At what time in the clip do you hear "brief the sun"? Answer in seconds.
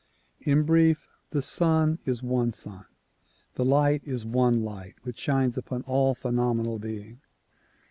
0.63-1.99